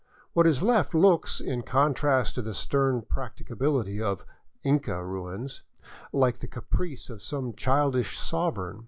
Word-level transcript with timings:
What 0.33 0.47
is 0.47 0.63
left 0.63 0.95
looks, 0.95 1.39
in 1.39 1.61
contrast 1.61 2.33
to 2.33 2.41
the 2.41 2.55
stern 2.55 3.03
practicabiHty 3.03 4.01
of" 4.01 4.25
Inca" 4.63 5.05
ruins, 5.05 5.61
like 6.11 6.39
the 6.39 6.47
caprice 6.47 7.07
of 7.11 7.21
some 7.21 7.53
childish 7.53 8.17
sovereign. 8.17 8.79